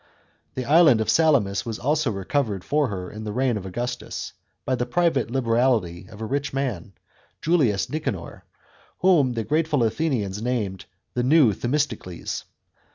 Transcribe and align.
The 0.55 0.65
island 0.65 0.99
of 0.99 1.11
Salamis 1.11 1.63
was 1.63 1.77
also 1.77 2.09
recovered 2.09 2.63
for 2.63 2.87
her 2.87 3.11
in 3.11 3.23
the 3.23 3.31
reign 3.31 3.55
of 3.55 3.67
Augustus, 3.67 4.33
by 4.65 4.73
the 4.73 4.87
private 4.87 5.29
liberality 5.29 6.07
of 6.09 6.21
a 6.21 6.25
rich 6.25 6.51
man, 6.53 6.93
Julius 7.39 7.87
Nicanor, 7.87 8.43
whom 9.01 9.33
the 9.33 9.43
grateful 9.43 9.83
Athenians 9.83 10.41
named" 10.41 10.85
the 11.13 11.21
new 11.21 11.53
Themistocles." 11.53 12.45